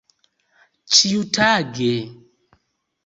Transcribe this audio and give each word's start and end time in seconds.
ĉiutage 0.95 1.93